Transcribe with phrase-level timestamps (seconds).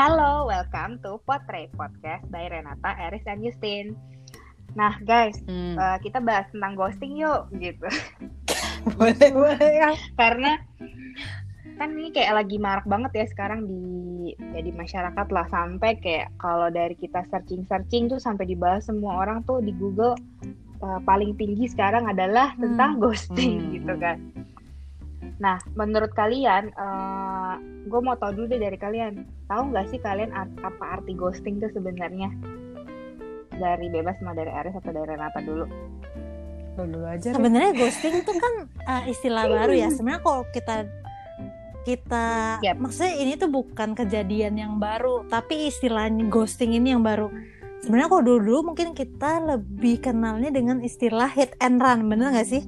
[0.00, 3.92] Halo, welcome to Portrait Podcast by Renata, Eris, dan Justin.
[4.72, 5.76] Nah, guys, Hmm.
[5.76, 7.84] uh, kita bahas tentang ghosting yuk, gitu.
[8.96, 9.92] boleh boleh ya.
[10.16, 10.56] Karena
[11.76, 13.84] kan ini kayak lagi marak banget ya sekarang di
[14.56, 19.20] ya di masyarakat lah sampai kayak kalau dari kita searching searching tuh sampai dibahas semua
[19.20, 20.16] orang tuh di Google
[20.80, 23.72] uh, paling tinggi sekarang adalah tentang ghosting Hmm.
[23.76, 24.16] gitu kan.
[25.40, 26.72] Nah, menurut kalian,
[27.88, 31.60] gue mau tahu dulu deh dari kalian, tahu nggak sih kalian art- apa arti ghosting
[31.60, 32.28] tuh sebenarnya?
[33.56, 35.64] Dari bebas sama dari Aris atau dari Renata dulu?
[36.80, 37.36] Lu dulu aja.
[37.36, 38.54] Sebenarnya ghosting itu kan
[38.88, 39.88] uh, istilah baru ya.
[39.92, 40.88] Sebenarnya kalau kita
[41.80, 42.76] kita Yap.
[42.76, 47.32] maksudnya ini tuh bukan kejadian yang baru, tapi istilahnya ghosting ini yang baru.
[47.80, 52.64] Sebenarnya kalau dulu-dulu mungkin kita lebih kenalnya dengan istilah hit and run, bener nggak sih?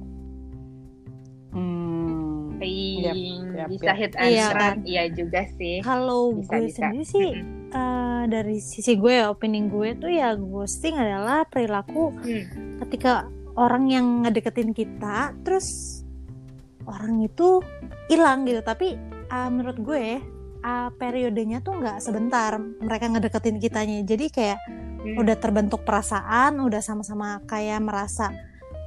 [3.05, 3.15] Yap,
[3.53, 3.97] yap, bisa yap.
[3.97, 4.75] hit and Iya, run, kan?
[4.83, 5.75] iya juga sih.
[5.79, 6.79] Kalau Bisa, gue bisa.
[6.81, 7.29] sendiri sih
[7.69, 12.43] uh, dari sisi gue, opini gue tuh ya ghosting adalah perilaku Hmm.
[12.81, 15.99] ketika orang yang ngedeketin kita terus
[16.83, 17.61] orang itu
[18.05, 18.97] hilang gitu tapi
[19.29, 20.19] uh, menurut gue
[20.59, 24.59] uh, periodenya tuh nggak sebentar mereka ngedeketin kitanya jadi kayak
[25.03, 25.19] Hmm.
[25.19, 28.31] udah terbentuk perasaan udah sama-sama kayak merasa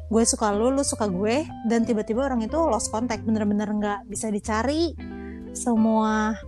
[0.06, 4.30] gue suka lu lu suka gue dan tiba-tiba orang itu lost contact bener-bener nggak bisa
[4.30, 4.94] dicari
[5.50, 6.38] semua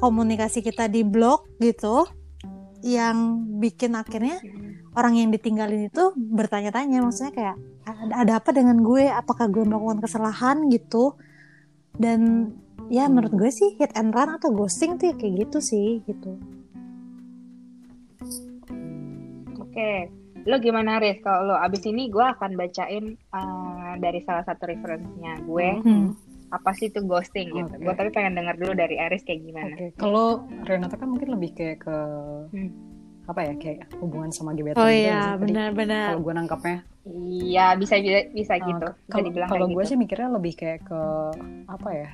[0.00, 2.08] komunikasi kita di blok gitu
[2.80, 4.40] yang bikin akhirnya
[4.96, 9.06] orang yang ditinggalin itu bertanya-tanya maksudnya kayak ada, ada apa dengan gue?
[9.08, 10.68] Apakah gue melakukan kesalahan?
[10.70, 11.14] gitu.
[11.94, 12.52] Dan
[12.88, 16.38] ya menurut gue sih hit and run atau ghosting tuh ya kayak gitu sih gitu.
[19.60, 20.10] Oke,
[20.46, 21.20] lo gimana Riz?
[21.20, 25.70] Kalau lo abis ini gue akan bacain uh, dari salah satu referensinya gue.
[25.84, 26.08] Hmm.
[26.50, 27.74] Apa sih itu ghosting gitu?
[27.78, 29.74] Gue tapi pengen denger dulu dari Aris kayak gimana.
[29.74, 31.96] Oke, kalau Renata kan mungkin lebih kayak ke
[32.50, 32.70] Hmm.
[33.30, 36.78] apa ya kayak hubungan sama gebetan oh gitu ya iya benar-benar Kalau gue nangkapnya,
[37.08, 38.88] Iya, bisa bisa, bisa uh, gitu.
[39.08, 39.90] Kalau dibilang kalau gue gitu.
[39.94, 41.00] sih mikirnya lebih kayak ke
[41.64, 42.10] apa ya?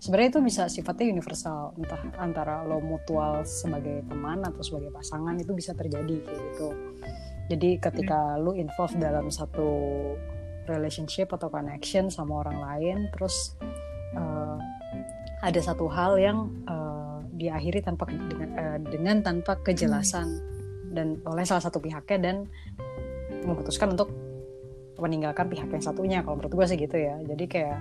[0.00, 5.52] Sebenarnya itu bisa sifatnya universal, entah antara lo mutual sebagai teman atau sebagai pasangan itu
[5.52, 6.68] bisa terjadi kayak gitu.
[7.50, 8.46] Jadi ketika Hmm.
[8.46, 9.66] lo involve dalam satu
[10.70, 13.58] relationship atau connection sama orang lain, terus
[14.14, 14.54] uh,
[15.42, 20.30] ada satu hal yang uh, diakhiri tanpa dengan, uh, dengan tanpa kejelasan.
[20.94, 22.36] Dan oleh salah satu pihaknya dan
[23.42, 24.14] memutuskan untuk
[25.00, 26.18] meninggalkan pihak yang satunya.
[26.22, 27.18] Kalau menurut gue sih gitu ya.
[27.26, 27.78] Jadi kayak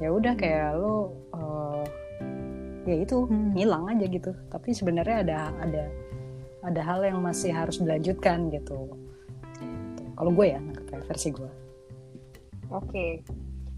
[0.00, 1.84] ya udah kayak lo uh,
[2.88, 3.52] ya itu Hmm.
[3.52, 4.32] ngilang aja gitu.
[4.48, 5.84] Tapi sebenarnya ada ada
[6.64, 8.88] ada hal yang masih harus dilanjutkan gitu
[10.16, 10.60] kalau gue ya
[11.04, 11.50] versi gue
[12.72, 13.22] Oke.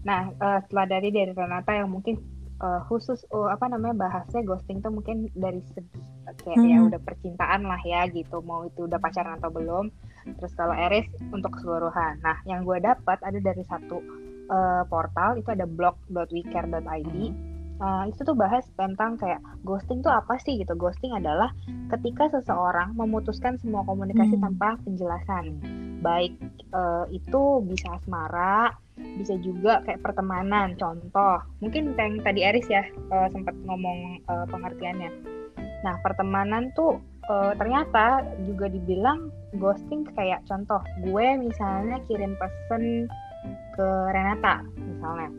[0.07, 2.17] Nah, eh, setelah dari dari Renata yang mungkin
[2.57, 6.01] eh, khusus oh, apa namanya bahasnya ghosting tuh mungkin dari segi
[6.43, 6.87] kayak ya Hmm.
[6.89, 9.93] udah percintaan lah ya gitu, mau itu udah pacaran atau belum.
[10.41, 12.19] Terus kalau Eris untuk keseluruhan.
[12.19, 14.01] Nah, yang gue dapat ada dari satu
[14.47, 17.15] eh, portal itu ada blog.wecare.id.
[17.77, 20.73] Eh, itu tuh bahas tentang kayak ghosting tuh apa sih gitu.
[20.73, 21.53] Ghosting adalah
[21.93, 24.49] ketika seseorang memutuskan semua komunikasi Hmm.
[24.49, 25.61] tanpa penjelasan.
[26.01, 26.33] Baik
[26.73, 30.73] eh, itu bisa asmara, bisa juga kayak pertemanan.
[30.75, 35.11] Contoh, mungkin yang tadi Aris ya eh, sempat ngomong eh, pengertiannya.
[35.85, 36.97] Nah, pertemanan tuh
[37.29, 39.29] eh, ternyata juga dibilang
[39.61, 43.05] ghosting kayak contoh, gue misalnya kirim pesan
[43.77, 45.29] ke Renata misalnya.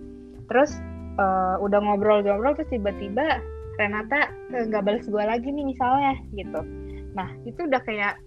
[0.49, 0.79] Terus
[1.19, 3.43] eh, udah ngobrol-ngobrol terus tiba-tiba
[3.77, 6.61] Renata eh, nggak balas gue lagi nih misalnya gitu.
[7.13, 8.19] Nah, itu udah kayak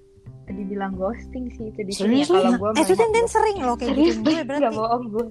[0.48, 3.96] dibilang ghosting sih itu di sini ya kalau gue eh itu dan sering loh kayak
[3.96, 5.28] gitu gue Gak berarti bohong gue.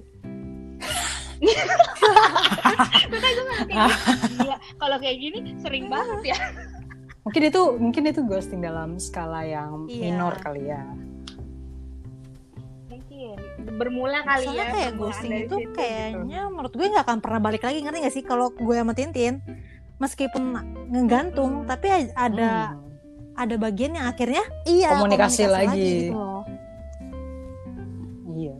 [3.11, 3.89] Makanya gue nggak.
[4.37, 6.39] Gila, kalau kayak gini sering banget ya.
[7.21, 10.09] mungkin itu mungkin itu ghosting dalam skala yang Iya.
[10.09, 10.81] minor kali ya
[13.63, 14.73] bermula kali Soalnya ya.
[14.73, 15.73] kayak ghosting itu situ, gitu.
[15.73, 19.41] kayaknya menurut gue nggak akan pernah balik lagi ngerti gak sih kalau gue sama Tintin
[19.97, 20.43] meskipun
[20.87, 22.89] ngegantung tapi ada Hmm.
[23.37, 26.09] ada bagian yang akhirnya iya Komunikasi lagi.
[26.09, 26.43] gitu loh.
[28.29, 28.55] iya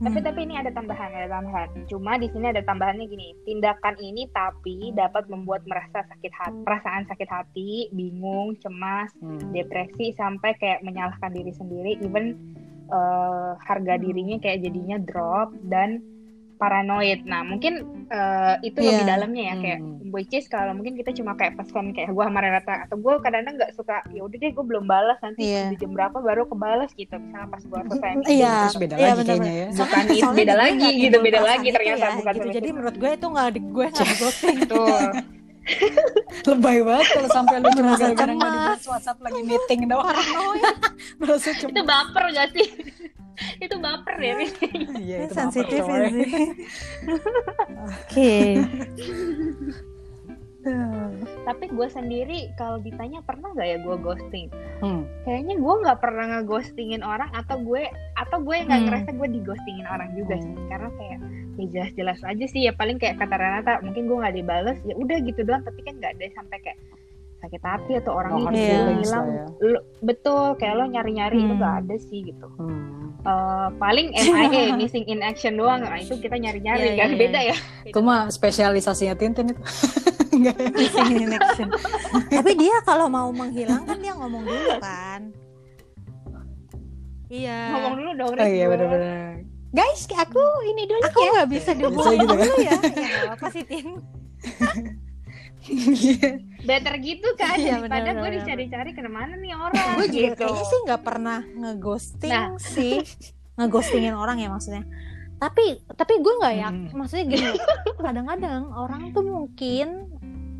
[0.00, 0.26] Tapi Hmm.
[0.26, 1.68] tapi ini ada tambahan, ada tambahan.
[1.84, 7.04] Cuma di sini ada tambahannya gini, tindakan ini tapi dapat membuat merasa sakit hati, perasaan
[7.04, 9.52] sakit hati, bingung, cemas, Hmm.
[9.52, 12.32] depresi sampai kayak menyalahkan diri sendiri, even
[12.90, 14.02] eh, harga Hmm.
[14.02, 16.02] dirinya kayak jadinya drop dan
[16.56, 17.24] paranoid.
[17.24, 19.08] Nah mungkin eh, itu lebih Iya.
[19.08, 20.10] dalamnya ya kayak Hmm.
[20.10, 23.54] which is kalau mungkin kita cuma kayak pesan kayak gue sama Renata atau gue kadang-kadang
[23.56, 25.70] nggak suka ya udah deh gue belum balas nanti Iya.
[25.70, 28.36] di jam berapa baru kebalas gitu misalnya pas gue selesai meeting.
[28.36, 29.30] Iya, terus beda iya, lagi bener-bener.
[29.30, 32.34] kayaknya ya Bukan Soalnya- itu, soalnya beda lagi gitu, beda perasaan lagi ternyata, ya, bukan
[32.34, 32.48] gitu.
[32.50, 32.74] Jadi itu.
[32.74, 35.00] menurut gue itu nggak di gue nggak di ghosting Betul.
[36.50, 38.80] lebay banget kalau sampai lu Merasa cemas.
[38.86, 40.62] WhatsApp lagi meeting doang paranoid
[41.20, 42.68] merasa itu cemas baper gak sih?
[43.64, 44.36] Itu baper ya
[45.00, 46.04] iya itu sensitif sih.
[47.88, 48.32] oke
[51.42, 54.48] tapi gue sendiri kalau ditanya pernah nggak ya gue ghosting
[54.78, 55.04] Hmm.
[55.22, 57.84] kayaknya gue nggak pernah ngeghostingin orang atau gue
[58.14, 58.86] atau gue nggak Hmm.
[58.86, 60.68] ngerasa gue dighostingin orang juga sih Hmm.
[60.68, 61.18] karena kayak
[61.52, 65.16] ya jelas-jelas aja sih ya paling kayak kata Renata mungkin gue nggak dibales ya udah
[65.18, 66.78] gitu doang tapi kan nggak ada sampai kayak
[67.40, 68.80] sakit hati atau orang hard ini Iya.
[68.98, 69.44] hilang ya.
[69.98, 71.56] Betul kayak lo nyari-nyari itu Hmm.
[71.58, 73.12] nggak ada sih gitu Hmm.
[73.20, 74.32] Eh, paling MIA
[74.80, 77.18] missing in action doang nah itu kita nyari-nyari Iya, kan iya.
[77.18, 79.60] beda ya itu mah spesialisasinya Tintin itu
[80.40, 80.56] Enggak.
[80.72, 81.68] Missing in action.
[82.28, 85.20] tapi dia kalau mau menghilang kan dia ngomong dulu kan.
[87.28, 87.58] Iya.
[87.70, 92.26] Ngomong dulu dong oh iya benar-benar guys aku ini dulu aku nggak bisa dihubungin Bisa
[92.26, 92.42] gitu kan?
[92.42, 93.08] dulu ya ya.
[93.30, 93.86] Apa sih Tin
[96.66, 99.86] better gitu kan Iya, daripada benar, gue dicari-cari ke mana nih orang.
[99.94, 100.42] Gue juga gitu.
[100.42, 102.48] kayaknya sih nggak pernah ngeghosting Nah.
[102.58, 102.98] sih.
[103.54, 104.84] Ngeghostingin orang ya maksudnya.
[105.36, 106.90] Tapi tapi gue nggak ya Hmm.
[106.92, 107.48] maksudnya gini
[107.96, 109.88] kadang-kadang orang tuh mungkin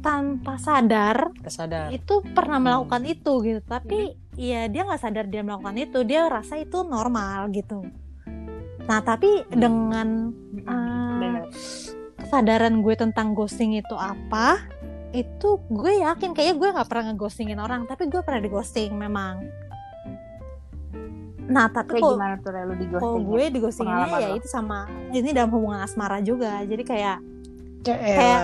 [0.00, 3.60] tanpa sadar kesadar itu pernah melakukan itu gitu.
[3.64, 6.02] Tapi ya dia nggak sadar dia melakukan itu.
[6.04, 7.84] Dia rasa itu normal gitu.
[8.88, 10.34] Nah tapi dengan
[10.66, 11.44] ah, Bener.
[12.18, 14.58] kesadaran gue tentang ghosting itu apa
[15.10, 19.46] itu gue yakin kayaknya gue nggak pernah ngeghostingin orang tapi gue pernah di ghosting memang.
[21.50, 24.38] Nah tapi kayak kok gimana tuh lu di kalau ghosting gue di ghostinginnya Pengalaman ya
[24.38, 24.78] itu sama
[25.10, 26.62] ini dalam hubungan asmara juga.
[26.62, 27.18] Jadi kayak
[27.82, 28.00] kayak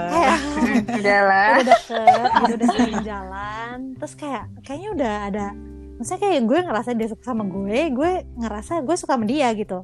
[0.09, 0.39] kayak
[1.03, 1.21] kayak
[1.53, 3.77] udah deket gitu udah sering jalan.
[3.95, 5.47] Terus kayak kayaknya udah ada
[5.97, 9.81] maksudnya kayak gue ngerasa dia suka sama gue gue ngerasa gue suka sama dia gitu.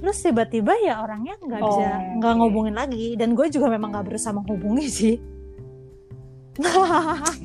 [0.00, 2.38] Terus tiba-tiba ya orangnya nggak bisa Oh, nggak oke.
[2.40, 3.16] ngobungin lagi.
[3.16, 5.16] Dan gue juga memang nggak berusaha menghubungi sih.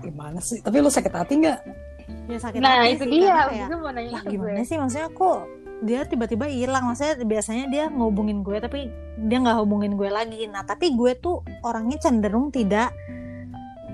[0.00, 0.60] Gimana sih?
[0.60, 1.58] Tapi lu sakit hati nggak?
[2.28, 3.48] Ya sakit nah hati itu sih, dia.
[3.48, 4.68] kayak, itu mau nanya lah gimana gue.
[4.68, 4.76] sih?
[4.76, 5.38] Maksudnya kok
[5.84, 6.88] dia tiba-tiba hilang.
[6.90, 8.88] Maksudnya biasanya dia ngehubungin gue tapi
[9.20, 10.48] dia nggak hubungin gue lagi.
[10.48, 12.90] Nah tapi gue tuh orangnya cenderung tidak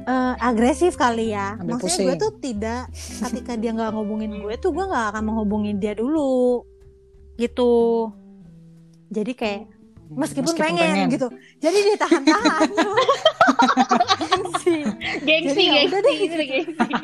[0.07, 1.59] eh, agresif kali ya.
[1.59, 2.07] Ambil maksudnya pusing.
[2.07, 2.83] gue tuh tidak
[3.29, 6.63] ketika dia nggak ngehubungin gue tuh gue nggak akan menghubungin dia dulu.
[7.35, 7.75] Gitu.
[9.11, 9.80] Jadi kayak
[10.11, 11.31] meskipun, pengen, gitu.
[11.63, 12.71] Jadi ditahan-tahan
[14.21, 14.77] Gengsi.
[15.23, 16.35] gengsi Jadi ya gengsi deh, gitu.
[16.45, 16.95] gengsi.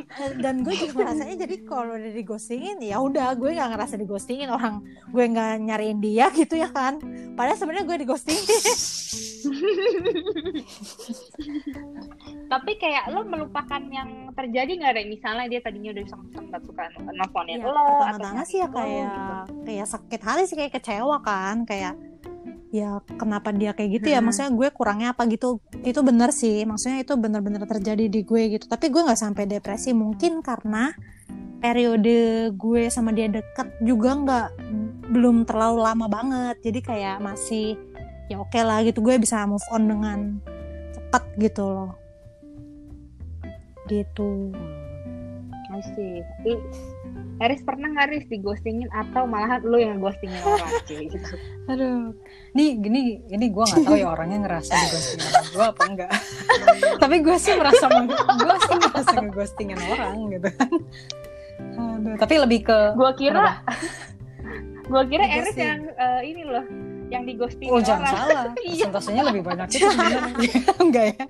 [0.43, 4.07] Dan gue juga ngerasanya jadi kalau udah di ghostingin ya udah gue nggak ngerasa di
[4.09, 6.99] ghostingin orang gue nggak nyariin dia gitu ya kan.
[7.39, 8.47] Padahal sebenarnya gue di ghostingin
[12.47, 16.05] tapi kayak lo melupakan yang terjadi nggak ada misalnya dia tadinya udah
[16.35, 16.83] sempat suka
[17.15, 19.33] nelfonin ya, lo atau pertama-tama sih ya kayak gitu.
[19.67, 21.67] kayak sakit hati sih kayak kecewa kan.
[21.67, 21.95] Kayak
[22.83, 24.21] ya kenapa dia kayak gitu ya?
[24.21, 24.29] Hmm.
[24.29, 25.59] maksudnya gue kurangnya apa gitu?
[25.81, 26.65] Itu bener sih.
[26.69, 28.69] Maksudnya itu bener-bener terjadi di gue gitu.
[28.69, 29.97] Tapi gue nggak sampai depresi.
[29.97, 30.93] Mungkin karena
[31.59, 34.49] periode gue sama dia deket juga nggak
[35.09, 36.57] belum terlalu lama banget.
[36.61, 37.81] Jadi kayak masih
[38.29, 39.01] ya oke lah gitu.
[39.01, 40.19] Gue bisa move on dengan
[40.93, 41.93] cepat gitu loh.
[43.89, 44.53] Gitu.
[45.73, 46.23] I see.
[46.23, 46.53] Tapi
[47.37, 50.73] Eris pernah nggak Riz di ghostingin atau malahan lo yang ghostingin orang?
[50.89, 51.35] Sih gitu.
[51.69, 52.17] aduh.
[52.57, 56.11] Nih gini ini gue nggak tahu ya orangnya ngerasa di ghostingin gue apa enggak.
[57.03, 60.49] Tapi gue sih merasa gue sih merasa ngeghostingin orang gitu.
[61.77, 63.61] Aduh tapi lebih ke Gua kira
[64.87, 66.65] gua kira Eris yang eh, ini loh
[67.07, 68.15] yang di ghostingin Oh jangan orang.
[68.27, 68.87] salah, Iya.
[68.91, 70.23] persentasenya lebih banyak itu sebenarnya.
[70.85, 71.25] enggak ya?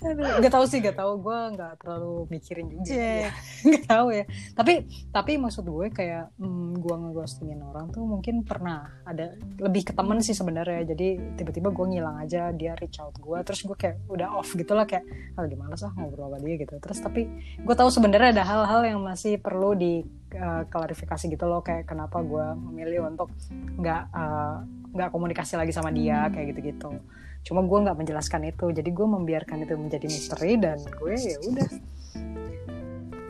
[0.00, 1.12] Aduh, Gak tahu sih, gak tahu.
[1.20, 2.84] Gue nggak terlalu mikirin juga.
[2.88, 3.28] Cie.
[3.28, 3.32] Ya.
[3.76, 4.24] Gak tahu ya.
[4.56, 4.72] Tapi
[5.12, 10.24] tapi maksud gue kayak hmm, gue ngeghostingin orang tuh mungkin pernah ada lebih ke temen
[10.24, 10.88] sih sebenarnya.
[10.88, 14.72] Jadi tiba-tiba gue ngilang aja, dia reach out gue, terus gue kayak udah off gitu
[14.72, 15.04] lah kayak
[15.36, 16.80] ah lagi males ah ngobrol sama dia gitu.
[16.80, 17.28] Terus tapi
[17.60, 20.00] gue tahu sebenarnya ada hal-hal yang masih perlu di
[20.34, 23.30] uh, klarifikasi gitu loh kayak kenapa gue memilih untuk
[23.78, 26.98] nggak uh, nggak komunikasi lagi sama dia kayak gitu-gitu.
[27.40, 31.68] Cuma gue nggak menjelaskan itu jadi gue membiarkan itu menjadi misteri dan gue ya udah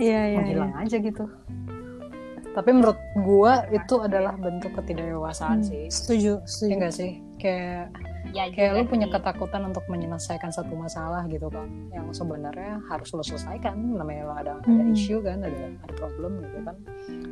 [0.01, 1.25] iya iya menghilang aja gitu.
[2.51, 5.85] Tapi menurut gue itu adalah bentuk ketidakdewasaan Hmm, sih.
[5.87, 7.11] setuju ya setuju enggak sih?
[7.39, 7.95] Kayak
[8.31, 9.13] Ya, kayak lu punya sih.
[9.13, 14.53] ketakutan untuk menyelesaikan satu masalah gitu kan yang sebenarnya harus lo selesaikan namanya lo ada
[14.57, 14.93] ada Hmm.
[14.93, 16.77] isu kan ada ada problem gitu kan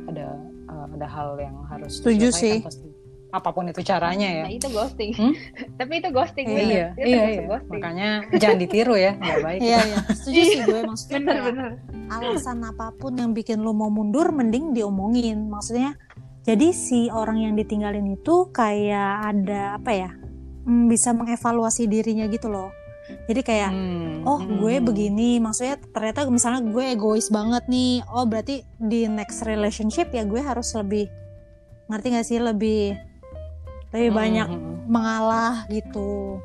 [0.05, 0.25] ada
[0.67, 2.59] uh, ada hal yang harus Setuju diselesaikan sih.
[2.61, 2.89] pasti
[3.29, 5.13] apa pun itu caranya ya Nah, itu ghosting.
[5.13, 5.33] Hmm?
[5.79, 6.45] Tapi itu ghosting.
[6.45, 6.65] Iya, bener.
[6.65, 7.71] iya Itu iya iya ghosting.
[7.71, 11.69] makanya jangan ditiru ya nggak baik iya iya setuju sih gue maksudnya Bener kayak bener.
[12.09, 15.93] alasan apa pun yang bikin lo mau mundur mending diomongin maksudnya
[16.41, 20.09] jadi si orang yang ditinggalin itu kayak ada apa ya
[20.65, 22.69] mm, bisa mengevaluasi dirinya gitu loh
[23.25, 24.85] jadi kayak Hmm, oh hmm, gue hmm.
[24.85, 30.37] begini maksudnya ternyata misalnya gue egois banget nih oh berarti di next relationship ya gue
[30.37, 31.09] harus lebih
[31.89, 32.93] ngerti gak sih lebih
[33.89, 34.75] lebih Hmm, banyak hmm, hmm.
[34.85, 36.37] mengalah gitu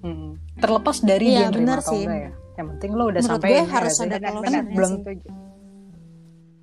[0.00, 0.40] Hmm.
[0.56, 2.04] Terlepas dari Iya, dia bener atau sih.
[2.08, 2.32] ya.
[2.56, 4.92] Yang penting lo udah Menurut sampai gue harus ya, ada closure belum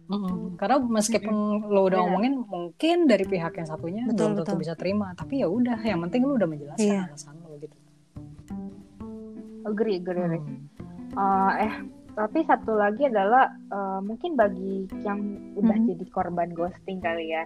[0.08, 0.56] Mm-mm.
[0.56, 1.36] Karena meskipun
[1.68, 2.08] lo udah Benar.
[2.08, 6.00] ngomongin mungkin dari pihak yang satunya Betul, belum tentu bisa terima, tapi ya udah, yang
[6.08, 7.02] penting lo udah menjelaskan Iya.
[7.12, 7.76] alasan lo gitu.
[9.64, 10.40] agree agree agree.
[10.40, 10.64] Hmm.
[11.12, 11.74] Eh, eh
[12.16, 15.20] tapi satu lagi adalah eh, mungkin bagi yang
[15.54, 15.88] udah Mhm.
[15.92, 17.44] jadi korban ghosting kali ya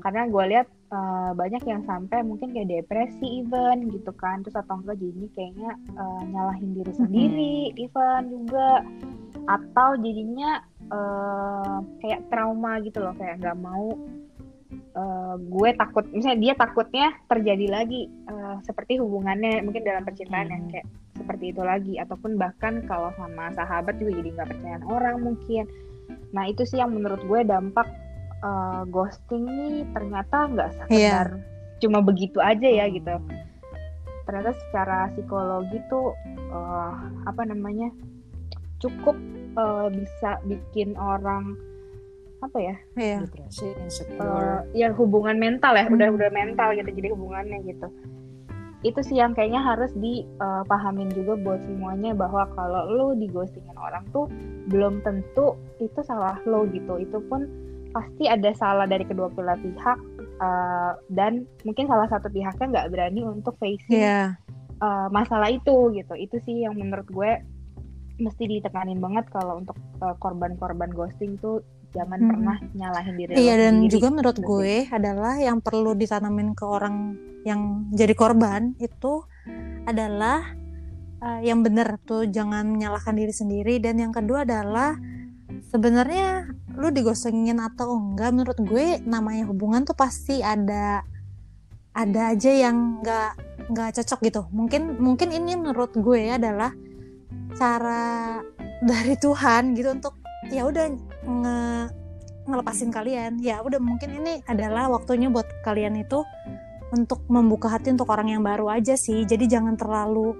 [0.00, 4.76] karena gue lihat eh, banyak yang sampai mungkin kayak depresi even gitu kan terus atau
[4.78, 8.84] enggak jadinya kayaknya eh, nyalahin diri sendiri even juga
[9.44, 13.94] atau jadinya eh, kayak trauma gitu loh kayak nggak mau
[14.74, 20.64] eh, gue takut misalnya dia takutnya terjadi lagi eh, seperti hubungannya mungkin dalam percintaan yang
[20.66, 20.72] Hmm.
[20.72, 25.64] kayak seperti itu lagi ataupun bahkan kalau sama sahabat juga jadi nggak percayaan orang mungkin
[26.34, 27.86] nah itu sih yang menurut gue dampak
[28.42, 31.28] eh, ghosting nih ternyata nggak sekedar
[31.82, 33.42] cuma begitu aja ya gitu Hmm.
[34.24, 36.92] ternyata secara psikologi tuh eh,
[37.24, 37.88] apa namanya
[38.80, 39.16] cukup
[39.54, 41.54] eh, bisa bikin orang
[42.40, 43.18] apa ya Iya.
[43.24, 44.68] Depresi, eh, insecure.
[44.72, 45.96] ya hubungan mental ya Hmm.
[45.96, 47.88] udah udah mental gitu jadi hubungannya gitu
[48.82, 54.04] itu sih yang kayaknya harus dipahamin juga buat semuanya bahwa kalau lo di ghostingin orang
[54.10, 54.28] tuh
[54.66, 57.48] belum tentu itu salah lo gitu itu pun
[57.90, 59.98] pasti ada salah dari kedua belah pihak
[60.36, 61.32] eh, dan
[61.64, 64.36] mungkin salah satu pihaknya nggak berani untuk facing Iya.
[64.76, 67.40] eh, masalah itu gitu itu sih yang menurut gue
[68.16, 72.28] mesti ditekanin banget kalau untuk eh, korban-korban ghosting tuh jangan Mhm.
[72.28, 73.92] pernah nyalahin diri Iya dan sendiri.
[73.92, 76.96] juga menurut Gitu gue adalah yang perlu ditanamin ke orang
[77.42, 79.22] yang jadi korban itu
[79.84, 80.42] adalah
[81.20, 84.96] uh, yang benar tuh jangan menyalahkan diri sendiri dan yang kedua adalah
[85.68, 91.04] sebenarnya lu digosengin atau enggak menurut gue namanya hubungan tuh pasti ada
[91.94, 93.30] ada aja yang nggak
[93.70, 96.74] nggak cocok gitu mungkin mungkin ini menurut gue adalah
[97.54, 98.40] cara
[98.82, 100.14] dari Tuhan gitu untuk
[100.50, 100.86] ya udah
[101.24, 101.58] nge
[102.44, 103.40] ngelepasin kalian.
[103.40, 106.20] Ya udah mungkin ini adalah waktunya buat kalian itu
[106.92, 109.24] untuk membuka hati untuk orang yang baru aja sih.
[109.24, 110.36] Jadi jangan terlalu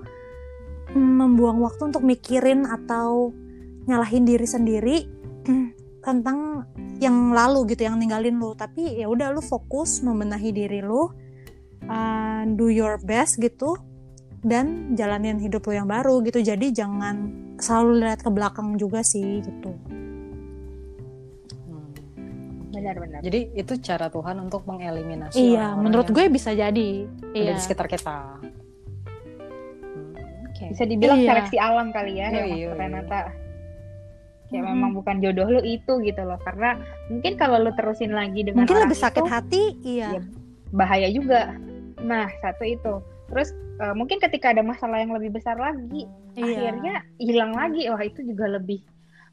[0.95, 3.33] membuang waktu untuk mikirin atau
[3.89, 4.97] nyalahin diri sendiri
[6.05, 6.69] tentang
[7.01, 8.53] yang lalu gitu yang ninggalin lu.
[8.53, 11.09] Tapi ya udah lu fokus membenahi diri lu
[11.89, 13.75] uh, do your best gitu
[14.45, 19.41] dan jalanin hidup lu yang baru gitu jadi jangan selalu lihat ke belakang juga sih
[19.41, 19.73] gitu
[21.65, 21.89] Hmm.
[22.71, 27.33] benar-benar Jadi itu cara Tuhan untuk mengeliminasi iya orang-orang menurut yang gue bisa jadi ada
[27.33, 28.19] iya di sekitar kita.
[29.81, 30.13] Hmm,
[30.47, 30.65] Oke.
[30.71, 31.29] bisa dibilang Iya.
[31.31, 32.69] seleksi alam kali ya Iya, yang iya, iya.
[34.45, 34.71] Kayak Mhm.
[34.71, 36.77] memang bukan jodoh lu itu gitu loh karena
[37.09, 40.23] mungkin kalau lu terusin lagi dengan mungkin orang lebih sakit itu, hati iya Iya.
[40.71, 41.57] bahaya juga
[41.99, 42.95] nah satu itu
[43.35, 46.71] terus eh, mungkin ketika ada masalah yang lebih besar lagi Iya.
[46.71, 47.87] akhirnya hilang lagi.
[47.87, 48.83] Wah itu juga lebih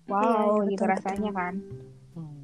[0.08, 0.26] wow
[0.60, 1.54] Iya, gitu betul, rasanya kan.
[2.12, 2.36] Hmm.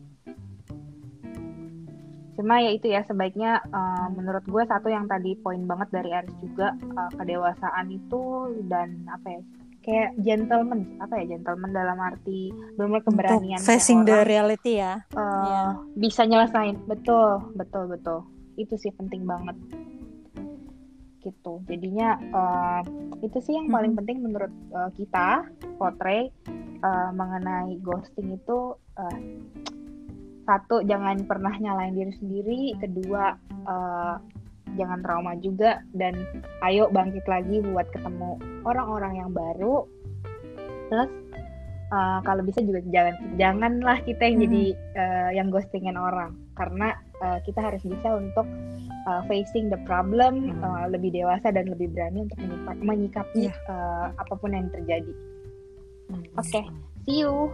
[2.34, 6.38] cuma ya itu ya sebaiknya eh, menurut gue satu yang tadi poin banget dari Aris
[6.40, 8.22] juga eh, kedewasaan itu
[8.64, 9.42] dan apa ya
[9.82, 15.02] kayak gentleman apa ya gentleman dalam arti benar untuk keberanian facing the reality ya.
[15.12, 15.64] eh, Iya.
[15.96, 16.78] bisa nyelesain.
[16.84, 18.20] Betul betul betul.
[18.54, 19.58] Itu sih penting banget
[21.28, 22.82] gitu jadinya eh,
[23.20, 24.00] itu sih yang paling Mhm.
[24.00, 25.44] penting menurut eh, kita
[25.76, 26.32] potret
[26.80, 28.60] eh, mengenai ghosting itu
[28.96, 29.20] eh,
[30.48, 33.36] satu jangan pernah nyalain diri sendiri kedua
[33.68, 34.16] eh,
[34.76, 36.16] jangan trauma juga dan
[36.64, 39.84] ayo bangkit lagi buat ketemu orang-orang yang baru
[40.88, 41.12] plus
[41.88, 44.44] eh, kalau bisa juga jangan janganlah kita yang Mhm.
[44.48, 44.64] jadi
[44.96, 48.46] eh, yang ghostingin orang karena eh, kita harus bisa untuk
[49.08, 50.60] eh, facing the problem Mhm.
[50.60, 55.14] eh, lebih dewasa dan lebih berani untuk menyikapi, menyikapi eh, apa pun yang terjadi
[56.08, 56.24] Hmm.
[56.40, 56.64] Oke.
[57.04, 57.52] see you